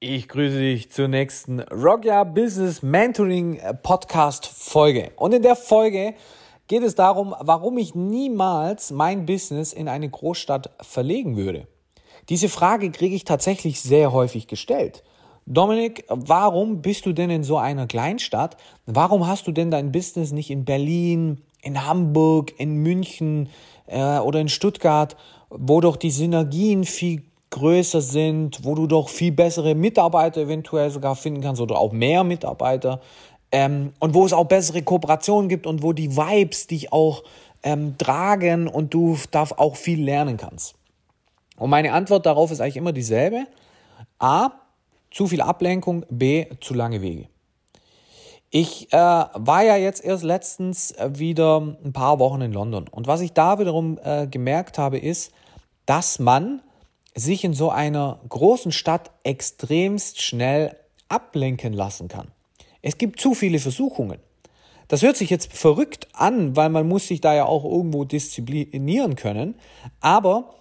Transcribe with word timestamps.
Ich 0.00 0.28
grüße 0.28 0.60
dich 0.60 0.92
zur 0.92 1.08
nächsten 1.08 1.58
Rockya 1.58 2.22
Business 2.22 2.82
Mentoring 2.82 3.58
Podcast 3.82 4.46
Folge. 4.46 5.10
Und 5.16 5.34
in 5.34 5.42
der 5.42 5.56
Folge 5.56 6.14
geht 6.68 6.84
es 6.84 6.94
darum, 6.94 7.34
warum 7.40 7.78
ich 7.78 7.96
niemals 7.96 8.92
mein 8.92 9.26
Business 9.26 9.72
in 9.72 9.88
eine 9.88 10.08
Großstadt 10.08 10.70
verlegen 10.80 11.36
würde. 11.36 11.66
Diese 12.28 12.48
Frage 12.48 12.92
kriege 12.92 13.16
ich 13.16 13.24
tatsächlich 13.24 13.80
sehr 13.80 14.12
häufig 14.12 14.46
gestellt. 14.46 15.02
Dominik, 15.46 16.04
warum 16.08 16.80
bist 16.80 17.04
du 17.04 17.12
denn 17.12 17.30
in 17.30 17.42
so 17.42 17.58
einer 17.58 17.88
Kleinstadt? 17.88 18.56
Warum 18.86 19.26
hast 19.26 19.48
du 19.48 19.52
denn 19.52 19.72
dein 19.72 19.90
Business 19.90 20.30
nicht 20.30 20.52
in 20.52 20.64
Berlin, 20.64 21.42
in 21.60 21.84
Hamburg, 21.84 22.52
in 22.60 22.76
München 22.76 23.48
äh, 23.86 24.18
oder 24.18 24.40
in 24.40 24.48
Stuttgart, 24.48 25.16
wo 25.50 25.80
doch 25.80 25.96
die 25.96 26.12
Synergien 26.12 26.84
viel 26.84 27.24
größer 27.50 28.00
sind, 28.00 28.64
wo 28.64 28.74
du 28.74 28.86
doch 28.86 29.08
viel 29.08 29.32
bessere 29.32 29.74
Mitarbeiter 29.74 30.42
eventuell 30.42 30.90
sogar 30.90 31.16
finden 31.16 31.40
kannst 31.40 31.60
oder 31.60 31.78
auch 31.78 31.92
mehr 31.92 32.24
Mitarbeiter 32.24 33.00
ähm, 33.52 33.92
und 33.98 34.14
wo 34.14 34.24
es 34.26 34.32
auch 34.32 34.44
bessere 34.44 34.82
Kooperationen 34.82 35.48
gibt 35.48 35.66
und 35.66 35.82
wo 35.82 35.92
die 35.92 36.16
Vibes 36.16 36.66
dich 36.66 36.92
auch 36.92 37.24
ähm, 37.62 37.96
tragen 37.98 38.68
und 38.68 38.92
du 38.94 39.16
darf 39.30 39.52
auch 39.52 39.76
viel 39.76 40.02
lernen 40.02 40.36
kannst. 40.36 40.74
Und 41.56 41.70
meine 41.70 41.92
Antwort 41.92 42.26
darauf 42.26 42.50
ist 42.50 42.60
eigentlich 42.60 42.76
immer 42.76 42.92
dieselbe. 42.92 43.46
A, 44.18 44.50
zu 45.10 45.26
viel 45.26 45.40
Ablenkung, 45.40 46.04
B, 46.10 46.46
zu 46.60 46.74
lange 46.74 47.02
Wege. 47.02 47.28
Ich 48.50 48.92
äh, 48.92 48.96
war 48.96 49.62
ja 49.62 49.76
jetzt 49.76 50.04
erst 50.04 50.24
letztens 50.24 50.94
wieder 51.06 51.60
ein 51.60 51.92
paar 51.92 52.18
Wochen 52.18 52.40
in 52.40 52.52
London 52.52 52.88
und 52.88 53.06
was 53.06 53.20
ich 53.20 53.32
da 53.32 53.58
wiederum 53.58 53.98
äh, 54.02 54.26
gemerkt 54.26 54.78
habe, 54.78 54.98
ist, 54.98 55.32
dass 55.84 56.18
man 56.18 56.62
sich 57.18 57.44
in 57.44 57.54
so 57.54 57.70
einer 57.70 58.20
großen 58.28 58.72
Stadt 58.72 59.10
extremst 59.24 60.22
schnell 60.22 60.76
ablenken 61.08 61.72
lassen 61.72 62.08
kann. 62.08 62.28
Es 62.82 62.98
gibt 62.98 63.20
zu 63.20 63.34
viele 63.34 63.58
Versuchungen. 63.58 64.18
Das 64.88 65.02
hört 65.02 65.16
sich 65.16 65.28
jetzt 65.28 65.52
verrückt 65.52 66.08
an, 66.14 66.56
weil 66.56 66.70
man 66.70 66.88
muss 66.88 67.08
sich 67.08 67.20
da 67.20 67.34
ja 67.34 67.44
auch 67.44 67.64
irgendwo 67.64 68.04
disziplinieren 68.04 69.16
können, 69.16 69.54
aber 70.00 70.54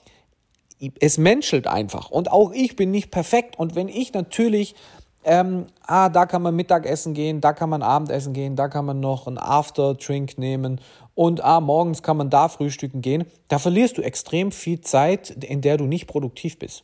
es 0.99 1.17
menschelt 1.17 1.65
einfach 1.65 2.11
und 2.11 2.31
auch 2.31 2.51
ich 2.51 2.75
bin 2.75 2.91
nicht 2.91 3.09
perfekt 3.09 3.57
und 3.57 3.75
wenn 3.75 3.87
ich 3.87 4.13
natürlich 4.13 4.75
ähm, 5.27 5.65
ah, 5.85 6.07
da 6.07 6.25
kann 6.25 6.41
man 6.41 6.55
Mittagessen 6.55 7.13
gehen, 7.13 7.41
da 7.41 7.51
kann 7.51 7.69
man 7.69 7.83
Abendessen 7.83 8.31
gehen, 8.31 8.55
da 8.55 8.69
kann 8.69 8.85
man 8.85 9.01
noch 9.01 9.27
einen 9.27 9.37
After-Drink 9.37 10.37
nehmen 10.37 10.79
und 11.15 11.43
ah, 11.43 11.59
morgens 11.59 12.01
kann 12.01 12.15
man 12.15 12.29
da 12.29 12.47
frühstücken 12.47 13.01
gehen. 13.01 13.25
Da 13.49 13.59
verlierst 13.59 13.97
du 13.97 14.01
extrem 14.01 14.53
viel 14.53 14.79
Zeit, 14.79 15.29
in 15.29 15.59
der 15.59 15.75
du 15.75 15.83
nicht 15.83 16.07
produktiv 16.07 16.57
bist. 16.57 16.83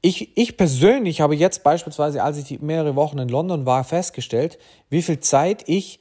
Ich, 0.00 0.36
ich 0.38 0.56
persönlich 0.56 1.20
habe 1.20 1.36
jetzt 1.36 1.62
beispielsweise, 1.64 2.22
als 2.22 2.38
ich 2.38 2.60
mehrere 2.60 2.96
Wochen 2.96 3.18
in 3.18 3.28
London 3.28 3.66
war, 3.66 3.84
festgestellt, 3.84 4.58
wie 4.88 5.02
viel 5.02 5.20
Zeit 5.20 5.64
ich 5.66 6.00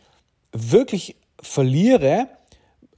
wirklich 0.54 1.18
verliere, 1.42 2.28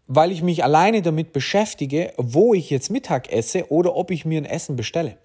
weil 0.05 0.31
ich 0.31 0.43
mich 0.43 0.63
alleine 0.63 1.01
damit 1.01 1.33
beschäftige, 1.33 2.13
wo 2.17 2.53
ich 2.53 2.69
jetzt 2.69 2.91
Mittag 2.91 3.31
esse 3.31 3.71
oder 3.71 3.95
ob 3.95 4.11
ich 4.11 4.23
mir 4.23 4.39
ein 4.39 4.45
Essen 4.45 4.75
bestelle. 4.75 5.17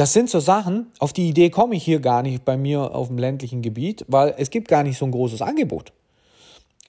Das 0.00 0.14
sind 0.14 0.30
so 0.30 0.40
Sachen, 0.40 0.86
auf 0.98 1.12
die 1.12 1.28
Idee 1.28 1.50
komme 1.50 1.76
ich 1.76 1.84
hier 1.84 2.00
gar 2.00 2.22
nicht 2.22 2.46
bei 2.46 2.56
mir 2.56 2.94
auf 2.94 3.08
dem 3.08 3.18
ländlichen 3.18 3.60
Gebiet, 3.60 4.02
weil 4.08 4.34
es 4.38 4.48
gibt 4.48 4.68
gar 4.68 4.82
nicht 4.82 4.96
so 4.96 5.04
ein 5.04 5.10
großes 5.10 5.42
Angebot. 5.42 5.92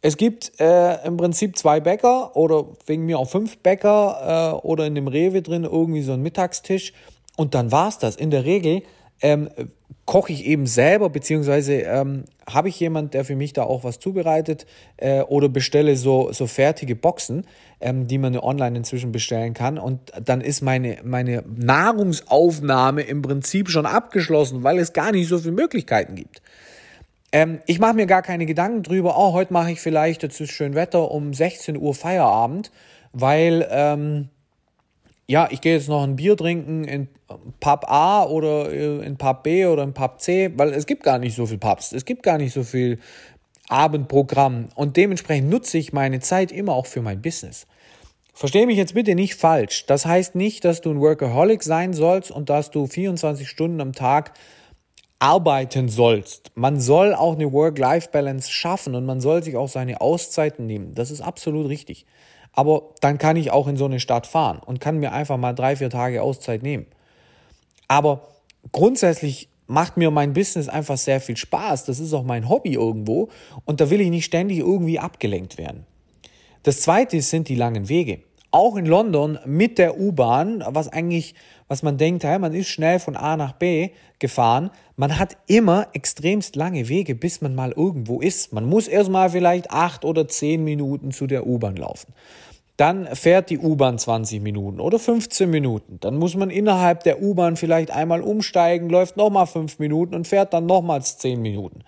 Es 0.01 0.15
gibt 0.15 0.57
äh, 0.61 1.05
im 1.05 1.17
Prinzip 1.17 1.57
zwei 1.57 1.81
Bäcker 1.81 2.33
oder 2.37 2.67
wegen 2.85 3.05
mir 3.05 3.19
auch 3.19 3.27
fünf 3.27 3.57
Bäcker 3.57 4.61
äh, 4.63 4.65
oder 4.65 4.85
in 4.87 4.95
dem 4.95 5.09
Rewe 5.09 5.41
drin 5.41 5.65
irgendwie 5.65 6.03
so 6.03 6.13
ein 6.13 6.21
Mittagstisch 6.21 6.93
und 7.35 7.53
dann 7.53 7.73
war's 7.73 7.99
das. 7.99 8.15
In 8.15 8.31
der 8.31 8.45
Regel 8.45 8.81
ähm, 9.21 9.49
koche 10.05 10.33
ich 10.33 10.45
eben 10.45 10.65
selber, 10.65 11.09
beziehungsweise 11.09 11.73
ähm, 11.73 12.25
habe 12.49 12.69
ich 12.69 12.79
jemand, 12.79 13.13
der 13.13 13.23
für 13.23 13.35
mich 13.35 13.53
da 13.53 13.63
auch 13.63 13.83
was 13.83 13.99
zubereitet 13.99 14.65
äh, 14.97 15.21
oder 15.21 15.47
bestelle 15.47 15.95
so, 15.95 16.31
so 16.33 16.47
fertige 16.47 16.95
Boxen, 16.95 17.45
ähm, 17.79 18.07
die 18.07 18.17
man 18.17 18.37
online 18.37 18.77
inzwischen 18.77 19.11
bestellen 19.11 19.53
kann. 19.53 19.77
Und 19.77 20.11
dann 20.23 20.41
ist 20.41 20.61
meine, 20.61 20.97
meine 21.03 21.43
Nahrungsaufnahme 21.55 23.03
im 23.03 23.21
Prinzip 23.21 23.69
schon 23.69 23.85
abgeschlossen, 23.85 24.63
weil 24.63 24.79
es 24.79 24.93
gar 24.93 25.11
nicht 25.11 25.29
so 25.29 25.37
viele 25.37 25.53
Möglichkeiten 25.53 26.15
gibt. 26.15 26.41
Ähm, 27.31 27.59
ich 27.65 27.79
mache 27.79 27.93
mir 27.93 28.07
gar 28.07 28.21
keine 28.21 28.45
Gedanken 28.45 28.83
drüber, 28.83 29.15
oh, 29.17 29.33
heute 29.33 29.53
mache 29.53 29.71
ich 29.71 29.79
vielleicht, 29.79 30.23
jetzt 30.23 30.41
ist 30.41 30.51
schön 30.51 30.75
Wetter, 30.75 31.11
um 31.11 31.33
16 31.33 31.77
Uhr 31.77 31.95
Feierabend, 31.95 32.71
weil 33.13 33.65
ähm, 33.71 34.29
ja, 35.31 35.47
ich 35.49 35.61
gehe 35.61 35.75
jetzt 35.75 35.87
noch 35.87 36.03
ein 36.03 36.17
Bier 36.17 36.35
trinken 36.35 36.83
in 36.83 37.07
Pub 37.61 37.85
A 37.87 38.25
oder 38.25 38.69
äh, 38.69 39.05
in 39.05 39.15
Pub 39.15 39.43
B 39.43 39.65
oder 39.65 39.81
in 39.81 39.93
Pub 39.93 40.19
C, 40.19 40.51
weil 40.57 40.73
es 40.73 40.85
gibt 40.85 41.03
gar 41.03 41.19
nicht 41.19 41.35
so 41.35 41.45
viel 41.45 41.57
Pubs, 41.57 41.93
es 41.93 42.03
gibt 42.03 42.21
gar 42.21 42.37
nicht 42.37 42.51
so 42.53 42.63
viel 42.63 42.99
Abendprogramm 43.69 44.67
und 44.75 44.97
dementsprechend 44.97 45.49
nutze 45.49 45.77
ich 45.77 45.93
meine 45.93 46.19
Zeit 46.19 46.51
immer 46.51 46.73
auch 46.73 46.85
für 46.85 47.01
mein 47.01 47.21
Business. 47.21 47.65
Verstehe 48.33 48.67
mich 48.67 48.75
jetzt 48.75 48.93
bitte 48.93 49.15
nicht 49.15 49.35
falsch. 49.35 49.85
Das 49.85 50.05
heißt 50.05 50.35
nicht, 50.35 50.65
dass 50.65 50.81
du 50.81 50.89
ein 50.89 50.99
Workaholic 50.99 51.63
sein 51.63 51.93
sollst 51.93 52.29
und 52.29 52.49
dass 52.49 52.69
du 52.69 52.87
24 52.87 53.47
Stunden 53.47 53.79
am 53.79 53.93
Tag 53.93 54.33
arbeiten 55.19 55.87
sollst. 55.87 56.51
Man 56.55 56.81
soll 56.81 57.13
auch 57.13 57.35
eine 57.35 57.53
Work-Life-Balance 57.53 58.51
schaffen 58.51 58.95
und 58.95 59.05
man 59.05 59.21
soll 59.21 59.43
sich 59.43 59.55
auch 59.55 59.69
seine 59.69 60.01
Auszeiten 60.01 60.65
nehmen. 60.65 60.93
Das 60.93 61.09
ist 61.09 61.21
absolut 61.21 61.69
richtig. 61.69 62.05
Aber 62.53 62.93
dann 62.99 63.17
kann 63.17 63.37
ich 63.37 63.51
auch 63.51 63.67
in 63.67 63.77
so 63.77 63.85
eine 63.85 63.99
Stadt 63.99 64.27
fahren 64.27 64.59
und 64.65 64.79
kann 64.79 64.97
mir 64.97 65.13
einfach 65.13 65.37
mal 65.37 65.53
drei, 65.53 65.75
vier 65.75 65.89
Tage 65.89 66.21
Auszeit 66.21 66.63
nehmen. 66.63 66.85
Aber 67.87 68.27
grundsätzlich 68.71 69.49
macht 69.67 69.95
mir 69.95 70.11
mein 70.11 70.33
Business 70.33 70.67
einfach 70.67 70.97
sehr 70.97 71.21
viel 71.21 71.37
Spaß. 71.37 71.85
Das 71.85 71.99
ist 71.99 72.13
auch 72.13 72.23
mein 72.23 72.49
Hobby 72.49 72.73
irgendwo 72.73 73.29
und 73.65 73.79
da 73.79 73.89
will 73.89 74.01
ich 74.01 74.09
nicht 74.09 74.25
ständig 74.25 74.59
irgendwie 74.59 74.99
abgelenkt 74.99 75.57
werden. 75.57 75.85
Das 76.63 76.81
zweite 76.81 77.21
sind 77.21 77.47
die 77.47 77.55
langen 77.55 77.89
Wege. 77.89 78.19
Auch 78.51 78.75
in 78.75 78.85
London 78.85 79.39
mit 79.45 79.77
der 79.77 79.97
U-Bahn, 79.97 80.61
was 80.67 80.89
eigentlich, 80.89 81.35
was 81.71 81.83
man 81.83 81.97
denkt, 81.97 82.25
hey, 82.25 82.37
man 82.37 82.53
ist 82.53 82.67
schnell 82.67 82.99
von 82.99 83.15
A 83.15 83.37
nach 83.37 83.53
B 83.53 83.91
gefahren. 84.19 84.71
Man 84.97 85.17
hat 85.17 85.37
immer 85.47 85.87
extremst 85.93 86.57
lange 86.57 86.89
Wege, 86.89 87.15
bis 87.15 87.39
man 87.39 87.55
mal 87.55 87.71
irgendwo 87.71 88.19
ist. 88.19 88.51
Man 88.51 88.65
muss 88.65 88.89
erstmal 88.89 89.29
vielleicht 89.29 89.71
acht 89.71 90.03
oder 90.03 90.27
zehn 90.27 90.65
Minuten 90.65 91.11
zu 91.11 91.27
der 91.27 91.47
U-Bahn 91.47 91.77
laufen. 91.77 92.13
Dann 92.75 93.07
fährt 93.15 93.49
die 93.49 93.57
U-Bahn 93.57 93.97
20 93.97 94.41
Minuten 94.41 94.81
oder 94.81 94.99
15 94.99 95.49
Minuten. 95.49 95.97
Dann 96.01 96.17
muss 96.17 96.35
man 96.35 96.49
innerhalb 96.49 97.05
der 97.05 97.21
U-Bahn 97.21 97.55
vielleicht 97.55 97.91
einmal 97.91 98.19
umsteigen, 98.19 98.89
läuft 98.89 99.15
nochmal 99.15 99.47
fünf 99.47 99.79
Minuten 99.79 100.13
und 100.13 100.27
fährt 100.27 100.53
dann 100.53 100.65
nochmals 100.65 101.19
zehn 101.19 101.41
Minuten. 101.41 101.85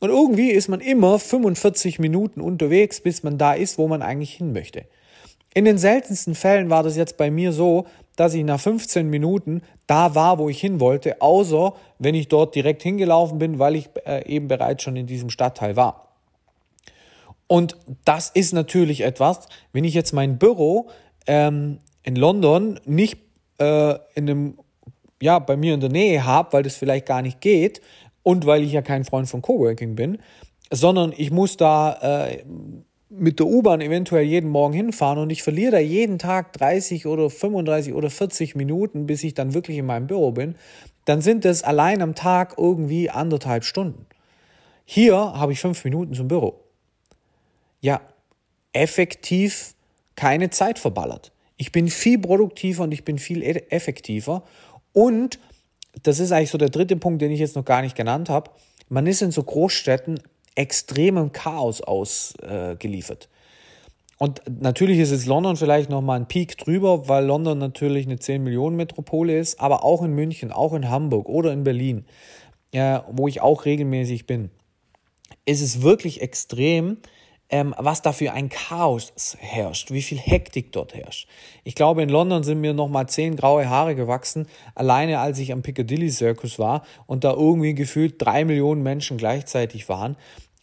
Und 0.00 0.10
irgendwie 0.10 0.50
ist 0.50 0.66
man 0.66 0.80
immer 0.80 1.20
45 1.20 2.00
Minuten 2.00 2.40
unterwegs, 2.40 3.00
bis 3.00 3.22
man 3.22 3.38
da 3.38 3.52
ist, 3.52 3.78
wo 3.78 3.86
man 3.86 4.02
eigentlich 4.02 4.34
hin 4.34 4.52
möchte. 4.52 4.86
In 5.52 5.64
den 5.64 5.78
seltensten 5.78 6.34
Fällen 6.34 6.70
war 6.70 6.82
das 6.82 6.96
jetzt 6.96 7.16
bei 7.16 7.30
mir 7.30 7.52
so, 7.52 7.86
dass 8.20 8.34
ich 8.34 8.44
nach 8.44 8.60
15 8.60 9.08
Minuten 9.08 9.62
da 9.86 10.14
war, 10.14 10.38
wo 10.38 10.50
ich 10.50 10.60
hin 10.60 10.78
wollte, 10.78 11.22
außer 11.22 11.72
wenn 11.98 12.14
ich 12.14 12.28
dort 12.28 12.54
direkt 12.54 12.82
hingelaufen 12.82 13.38
bin, 13.38 13.58
weil 13.58 13.76
ich 13.76 13.88
äh, 14.04 14.30
eben 14.30 14.46
bereits 14.46 14.82
schon 14.82 14.94
in 14.94 15.06
diesem 15.06 15.30
Stadtteil 15.30 15.74
war. 15.74 16.18
Und 17.46 17.78
das 18.04 18.28
ist 18.28 18.52
natürlich 18.52 19.00
etwas, 19.00 19.48
wenn 19.72 19.84
ich 19.84 19.94
jetzt 19.94 20.12
mein 20.12 20.36
Büro 20.36 20.90
ähm, 21.26 21.78
in 22.02 22.14
London 22.14 22.78
nicht 22.84 23.16
äh, 23.56 23.94
in 24.14 24.28
einem, 24.28 24.58
ja, 25.22 25.38
bei 25.38 25.56
mir 25.56 25.72
in 25.72 25.80
der 25.80 25.88
Nähe 25.88 26.22
habe, 26.26 26.52
weil 26.52 26.62
das 26.62 26.76
vielleicht 26.76 27.06
gar 27.06 27.22
nicht 27.22 27.40
geht 27.40 27.80
und 28.22 28.44
weil 28.44 28.62
ich 28.62 28.72
ja 28.72 28.82
kein 28.82 29.06
Freund 29.06 29.30
von 29.30 29.40
Coworking 29.40 29.94
bin, 29.94 30.18
sondern 30.70 31.14
ich 31.16 31.30
muss 31.30 31.56
da 31.56 32.26
äh, 32.26 32.44
mit 33.10 33.40
der 33.40 33.46
U-Bahn 33.46 33.80
eventuell 33.80 34.24
jeden 34.24 34.48
Morgen 34.48 34.72
hinfahren 34.72 35.18
und 35.18 35.30
ich 35.30 35.42
verliere 35.42 35.72
da 35.72 35.78
jeden 35.78 36.18
Tag 36.18 36.52
30 36.52 37.06
oder 37.06 37.28
35 37.28 37.92
oder 37.92 38.08
40 38.08 38.54
Minuten, 38.54 39.06
bis 39.06 39.24
ich 39.24 39.34
dann 39.34 39.52
wirklich 39.52 39.78
in 39.78 39.86
meinem 39.86 40.06
Büro 40.06 40.30
bin, 40.30 40.54
dann 41.04 41.20
sind 41.20 41.44
es 41.44 41.64
allein 41.64 42.02
am 42.02 42.14
Tag 42.14 42.54
irgendwie 42.56 43.10
anderthalb 43.10 43.64
Stunden. 43.64 44.06
Hier 44.84 45.16
habe 45.16 45.52
ich 45.52 45.60
fünf 45.60 45.84
Minuten 45.84 46.14
zum 46.14 46.28
Büro. 46.28 46.60
Ja, 47.80 48.00
effektiv 48.72 49.74
keine 50.14 50.50
Zeit 50.50 50.78
verballert. 50.78 51.32
Ich 51.56 51.72
bin 51.72 51.88
viel 51.88 52.18
produktiver 52.18 52.84
und 52.84 52.92
ich 52.92 53.04
bin 53.04 53.18
viel 53.18 53.42
e-, 53.42 53.64
effektiver. 53.70 54.44
Und 54.92 55.40
das 56.02 56.20
ist 56.20 56.30
eigentlich 56.30 56.50
so 56.50 56.58
der 56.58 56.68
dritte 56.68 56.96
Punkt, 56.96 57.22
den 57.22 57.32
ich 57.32 57.40
jetzt 57.40 57.56
noch 57.56 57.64
gar 57.64 57.82
nicht 57.82 57.96
genannt 57.96 58.28
habe. 58.28 58.50
Man 58.88 59.06
ist 59.06 59.22
in 59.22 59.30
so 59.32 59.42
Großstädten 59.42 60.20
extremem 60.54 61.32
Chaos 61.32 61.80
ausgeliefert. 61.80 63.24
Äh, 63.24 63.40
und 64.22 64.42
natürlich 64.60 64.98
ist 64.98 65.12
jetzt 65.12 65.26
London 65.26 65.56
vielleicht 65.56 65.88
nochmal 65.88 66.20
ein 66.20 66.28
Peak 66.28 66.58
drüber, 66.58 67.08
weil 67.08 67.24
London 67.24 67.56
natürlich 67.56 68.04
eine 68.04 68.18
10 68.18 68.42
Millionen 68.44 68.76
Metropole 68.76 69.38
ist, 69.38 69.58
aber 69.58 69.82
auch 69.82 70.02
in 70.02 70.12
München, 70.12 70.52
auch 70.52 70.74
in 70.74 70.90
Hamburg 70.90 71.26
oder 71.28 71.54
in 71.54 71.64
Berlin, 71.64 72.04
äh, 72.72 73.00
wo 73.10 73.28
ich 73.28 73.40
auch 73.40 73.64
regelmäßig 73.64 74.26
bin, 74.26 74.50
ist 75.46 75.62
es 75.62 75.80
wirklich 75.80 76.20
extrem, 76.20 76.98
ähm, 77.50 77.74
was 77.78 78.02
da 78.02 78.12
für 78.12 78.32
ein 78.32 78.48
Chaos 78.48 79.36
herrscht, 79.38 79.90
wie 79.90 80.02
viel 80.02 80.18
Hektik 80.18 80.72
dort 80.72 80.94
herrscht. 80.94 81.28
Ich 81.64 81.74
glaube, 81.74 82.02
in 82.02 82.08
London 82.08 82.42
sind 82.42 82.60
mir 82.60 82.74
nochmal 82.74 83.08
zehn 83.08 83.36
graue 83.36 83.68
Haare 83.68 83.94
gewachsen, 83.94 84.46
alleine 84.74 85.18
als 85.18 85.38
ich 85.38 85.52
am 85.52 85.62
Piccadilly 85.62 86.10
Circus 86.10 86.58
war 86.58 86.84
und 87.06 87.24
da 87.24 87.32
irgendwie 87.32 87.74
gefühlt 87.74 88.14
drei 88.18 88.44
Millionen 88.44 88.82
Menschen 88.82 89.16
gleichzeitig 89.16 89.88
waren. 89.88 90.16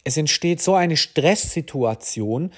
Es 0.03 0.17
entsteht 0.17 0.61
so 0.61 0.75
eine 0.75 0.95
Stresssituation, 0.95 2.51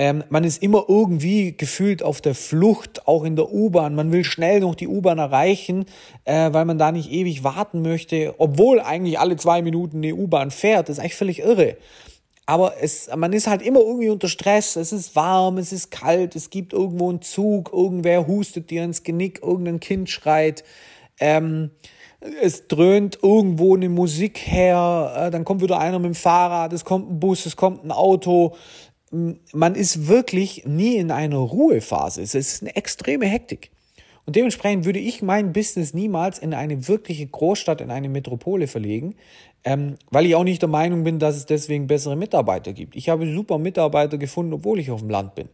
ähm, 0.00 0.22
man 0.28 0.44
ist 0.44 0.62
immer 0.62 0.84
irgendwie 0.86 1.56
gefühlt 1.56 2.04
auf 2.04 2.20
der 2.20 2.36
Flucht, 2.36 3.08
auch 3.08 3.24
in 3.24 3.34
der 3.34 3.52
U-Bahn. 3.52 3.96
Man 3.96 4.12
will 4.12 4.22
schnell 4.22 4.60
noch 4.60 4.76
die 4.76 4.86
U-Bahn 4.86 5.18
erreichen, 5.18 5.86
äh, 6.24 6.52
weil 6.52 6.64
man 6.66 6.78
da 6.78 6.92
nicht 6.92 7.10
ewig 7.10 7.42
warten 7.42 7.82
möchte, 7.82 8.36
obwohl 8.38 8.78
eigentlich 8.80 9.18
alle 9.18 9.36
zwei 9.36 9.60
Minuten 9.60 9.96
eine 9.96 10.14
U-Bahn 10.14 10.52
fährt. 10.52 10.88
Das 10.88 10.98
ist 10.98 11.00
eigentlich 11.00 11.16
völlig 11.16 11.40
irre. 11.40 11.76
Aber 12.48 12.76
es, 12.80 13.10
man 13.14 13.34
ist 13.34 13.46
halt 13.46 13.60
immer 13.60 13.80
irgendwie 13.80 14.08
unter 14.08 14.26
Stress. 14.26 14.76
Es 14.76 14.90
ist 14.90 15.14
warm, 15.14 15.58
es 15.58 15.70
ist 15.70 15.90
kalt, 15.90 16.34
es 16.34 16.48
gibt 16.48 16.72
irgendwo 16.72 17.10
einen 17.10 17.20
Zug, 17.20 17.70
irgendwer 17.74 18.26
hustet 18.26 18.70
dir 18.70 18.84
ins 18.84 19.02
Genick, 19.02 19.42
irgendein 19.42 19.80
Kind 19.80 20.08
schreit. 20.08 20.64
Ähm, 21.20 21.72
es 22.40 22.66
dröhnt 22.66 23.18
irgendwo 23.22 23.76
eine 23.76 23.90
Musik 23.90 24.38
her, 24.38 25.26
äh, 25.26 25.30
dann 25.30 25.44
kommt 25.44 25.60
wieder 25.60 25.78
einer 25.78 25.98
mit 25.98 26.06
dem 26.06 26.14
Fahrrad, 26.14 26.72
es 26.72 26.86
kommt 26.86 27.10
ein 27.10 27.20
Bus, 27.20 27.44
es 27.44 27.54
kommt 27.54 27.84
ein 27.84 27.92
Auto, 27.92 28.56
man 29.10 29.74
ist 29.74 30.08
wirklich 30.08 30.64
nie 30.64 30.96
in 30.96 31.10
einer 31.10 31.36
Ruhephase. 31.36 32.22
Es 32.22 32.34
ist 32.34 32.62
eine 32.62 32.74
extreme 32.76 33.26
Hektik. 33.26 33.70
Und 34.28 34.36
dementsprechend 34.36 34.84
würde 34.84 34.98
ich 34.98 35.22
mein 35.22 35.54
Business 35.54 35.94
niemals 35.94 36.38
in 36.38 36.52
eine 36.52 36.86
wirkliche 36.86 37.26
Großstadt, 37.26 37.80
in 37.80 37.90
eine 37.90 38.10
Metropole 38.10 38.66
verlegen, 38.66 39.14
ähm, 39.64 39.94
weil 40.10 40.26
ich 40.26 40.34
auch 40.34 40.44
nicht 40.44 40.60
der 40.60 40.68
Meinung 40.68 41.02
bin, 41.02 41.18
dass 41.18 41.34
es 41.34 41.46
deswegen 41.46 41.86
bessere 41.86 42.14
Mitarbeiter 42.14 42.74
gibt. 42.74 42.94
Ich 42.94 43.08
habe 43.08 43.26
super 43.32 43.56
Mitarbeiter 43.56 44.18
gefunden, 44.18 44.52
obwohl 44.52 44.80
ich 44.80 44.90
auf 44.90 45.00
dem 45.00 45.08
Land 45.08 45.34
bin. 45.34 45.48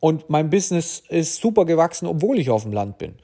Und 0.00 0.28
mein 0.28 0.50
Business 0.50 1.02
ist 1.08 1.36
super 1.36 1.64
gewachsen, 1.64 2.06
obwohl 2.06 2.38
ich 2.38 2.50
auf 2.50 2.64
dem 2.64 2.72
Land 2.74 2.98
bin. 2.98 3.14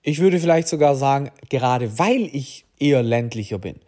Ich 0.00 0.18
würde 0.18 0.40
vielleicht 0.40 0.68
sogar 0.68 0.94
sagen, 0.94 1.30
gerade 1.50 1.98
weil 1.98 2.22
ich 2.32 2.64
eher 2.78 3.02
ländlicher 3.02 3.58
bin. 3.58 3.80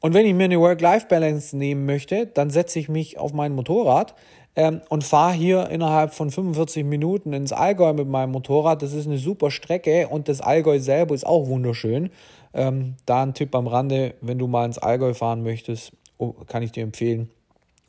Und 0.00 0.14
wenn 0.14 0.24
ich 0.24 0.34
mir 0.34 0.44
eine 0.44 0.60
Work-Life-Balance 0.60 1.56
nehmen 1.56 1.84
möchte, 1.84 2.26
dann 2.26 2.50
setze 2.50 2.78
ich 2.78 2.88
mich 2.88 3.18
auf 3.18 3.32
mein 3.32 3.56
Motorrad, 3.56 4.14
ähm, 4.56 4.80
und 4.88 5.04
fahre 5.04 5.32
hier 5.32 5.68
innerhalb 5.70 6.12
von 6.12 6.30
45 6.30 6.84
Minuten 6.84 7.32
ins 7.32 7.52
Allgäu 7.52 7.92
mit 7.92 8.08
meinem 8.08 8.32
Motorrad. 8.32 8.82
Das 8.82 8.92
ist 8.92 9.06
eine 9.06 9.18
super 9.18 9.50
Strecke 9.50 10.08
und 10.08 10.28
das 10.28 10.40
Allgäu 10.40 10.78
selber 10.80 11.14
ist 11.14 11.26
auch 11.26 11.46
wunderschön. 11.46 12.10
Ähm, 12.52 12.96
da 13.06 13.22
ein 13.22 13.34
Tipp 13.34 13.54
am 13.54 13.66
Rande, 13.66 14.14
wenn 14.20 14.38
du 14.38 14.46
mal 14.46 14.64
ins 14.64 14.78
Allgäu 14.78 15.14
fahren 15.14 15.42
möchtest, 15.42 15.92
oh, 16.18 16.32
kann 16.46 16.62
ich 16.62 16.72
dir 16.72 16.82
empfehlen. 16.82 17.30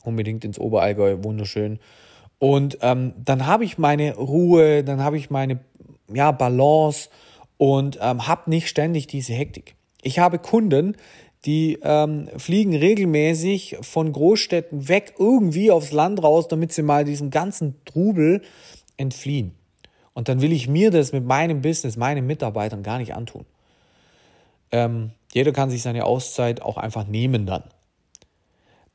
Unbedingt 0.04 0.44
ins 0.44 0.58
Oberallgäu, 0.58 1.18
wunderschön. 1.22 1.78
Und 2.38 2.78
ähm, 2.80 3.12
dann 3.24 3.46
habe 3.46 3.64
ich 3.64 3.78
meine 3.78 4.16
Ruhe, 4.16 4.82
dann 4.82 5.02
habe 5.02 5.16
ich 5.16 5.30
meine 5.30 5.60
ja, 6.12 6.32
Balance 6.32 7.08
und 7.56 7.98
ähm, 8.00 8.26
habe 8.26 8.50
nicht 8.50 8.68
ständig 8.68 9.06
diese 9.06 9.32
Hektik. 9.32 9.76
Ich 10.02 10.18
habe 10.18 10.38
Kunden, 10.40 10.96
die 11.44 11.78
ähm, 11.82 12.28
fliegen 12.36 12.74
regelmäßig 12.74 13.78
von 13.80 14.12
Großstädten 14.12 14.88
weg 14.88 15.14
irgendwie 15.18 15.70
aufs 15.70 15.92
Land 15.92 16.22
raus, 16.22 16.48
damit 16.48 16.72
sie 16.72 16.82
mal 16.82 17.04
diesem 17.04 17.30
ganzen 17.30 17.84
Trubel 17.84 18.42
entfliehen. 18.96 19.52
Und 20.14 20.28
dann 20.28 20.40
will 20.40 20.52
ich 20.52 20.68
mir 20.68 20.90
das 20.90 21.12
mit 21.12 21.24
meinem 21.24 21.62
Business, 21.62 21.96
meinen 21.96 22.26
Mitarbeitern 22.26 22.82
gar 22.82 22.98
nicht 22.98 23.14
antun. 23.14 23.44
Ähm, 24.70 25.10
jeder 25.32 25.52
kann 25.52 25.70
sich 25.70 25.82
seine 25.82 26.04
Auszeit 26.04 26.62
auch 26.62 26.76
einfach 26.76 27.06
nehmen 27.06 27.46
dann. 27.46 27.64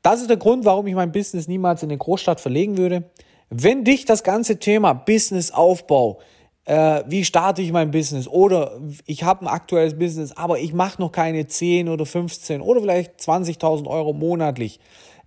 Das 0.02 0.20
ist 0.20 0.30
der 0.30 0.36
Grund, 0.36 0.64
warum 0.64 0.86
ich 0.86 0.94
mein 0.94 1.12
Business 1.12 1.48
niemals 1.48 1.82
in 1.82 1.90
eine 1.90 1.98
Großstadt 1.98 2.40
verlegen 2.40 2.78
würde. 2.78 3.10
Wenn 3.50 3.84
dich 3.84 4.04
das 4.04 4.22
ganze 4.22 4.58
Thema 4.58 4.92
Businessaufbau 4.92 6.20
äh, 6.68 7.02
wie 7.06 7.24
starte 7.24 7.62
ich 7.62 7.72
mein 7.72 7.90
Business 7.90 8.28
oder 8.28 8.78
ich 9.06 9.22
habe 9.22 9.46
ein 9.46 9.48
aktuelles 9.48 9.98
Business, 9.98 10.32
aber 10.32 10.58
ich 10.58 10.74
mache 10.74 11.00
noch 11.00 11.10
keine 11.10 11.46
10 11.46 11.88
oder 11.88 12.04
15 12.04 12.60
oder 12.60 12.82
vielleicht 12.82 13.18
20.000 13.20 13.86
Euro 13.86 14.12
monatlich. 14.12 14.78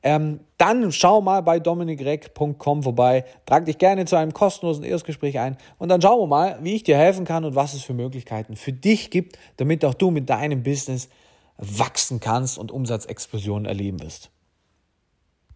Ähm, 0.03 0.41
dann 0.59 0.91
schau 0.91 1.19
mal 1.19 1.41
bei 1.41 1.59
dominikreck.com 1.59 2.83
vorbei, 2.83 3.25
trag 3.47 3.65
dich 3.65 3.79
gerne 3.79 4.05
zu 4.05 4.17
einem 4.17 4.33
kostenlosen 4.33 4.83
Erstgespräch 4.83 5.39
ein 5.39 5.57
und 5.79 5.89
dann 5.89 5.99
schauen 5.99 6.19
wir 6.19 6.27
mal, 6.27 6.59
wie 6.61 6.75
ich 6.75 6.83
dir 6.83 6.97
helfen 6.97 7.25
kann 7.25 7.43
und 7.43 7.55
was 7.55 7.73
es 7.73 7.81
für 7.81 7.93
Möglichkeiten 7.93 8.55
für 8.55 8.73
dich 8.73 9.09
gibt, 9.09 9.39
damit 9.57 9.83
auch 9.83 9.95
du 9.95 10.11
mit 10.11 10.29
deinem 10.29 10.61
Business 10.61 11.09
wachsen 11.57 12.19
kannst 12.19 12.59
und 12.59 12.71
Umsatzexplosionen 12.71 13.65
erleben 13.65 13.99
wirst. 13.99 14.29